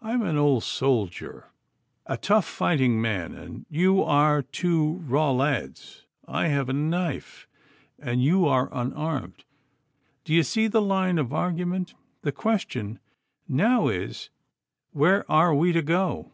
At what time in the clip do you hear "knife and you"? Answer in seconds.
6.72-8.46